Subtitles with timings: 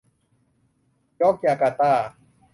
[1.21, 1.91] ยอร์คยาการ์ต้า